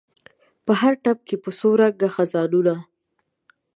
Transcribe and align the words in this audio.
په 0.65 0.71
هر 0.81 0.93
ټپ 1.03 1.19
کې 1.27 1.35
په 1.43 1.49
څو 1.59 1.69
رنګه 1.81 2.07
خزانونه 2.15 2.73